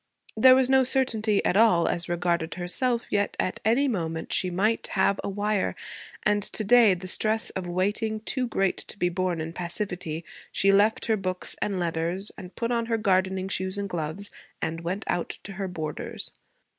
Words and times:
There 0.35 0.55
was 0.55 0.67
no 0.67 0.83
certainty 0.83 1.45
at 1.45 1.55
all 1.55 1.87
as 1.87 2.09
regarded 2.09 2.55
herself; 2.55 3.05
yet 3.11 3.37
at 3.39 3.59
any 3.63 3.87
moment 3.87 4.33
she 4.33 4.49
might 4.49 4.87
have 4.97 5.19
a 5.23 5.29
wire; 5.29 5.75
and 6.23 6.41
feeling 6.43 6.51
to 6.53 6.63
day 6.63 6.93
the 6.95 7.05
stress 7.05 7.51
of 7.51 7.67
waiting 7.67 8.21
too 8.21 8.47
great 8.47 8.77
to 8.77 8.97
be 8.97 9.09
borne 9.09 9.39
in 9.39 9.53
passivity, 9.53 10.25
she 10.51 10.71
left 10.71 11.05
her 11.05 11.17
books 11.17 11.55
and 11.61 11.79
letters, 11.79 12.31
and 12.35 12.55
put 12.55 12.71
on 12.71 12.87
her 12.87 12.97
gardening 12.97 13.47
shoes 13.47 13.77
and 13.77 13.89
gloves, 13.89 14.31
and 14.59 14.81
went 14.81 15.03
out 15.05 15.37
to 15.43 15.51
her 15.53 15.67
borders. 15.67 16.31